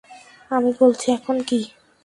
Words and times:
আমি 0.51 0.71
বলছি, 0.79 1.07
এখন 1.11 1.37
কী? 1.47 1.59